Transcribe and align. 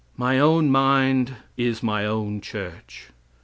"My 0.17 0.39
own 0.39 0.71
mind 0.71 1.35
is 1.57 1.83
my 1.83 2.07
own 2.07 2.41
church. 2.41 3.09